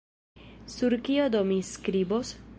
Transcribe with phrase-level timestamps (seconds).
[0.75, 2.35] Sur kio do mi skribos?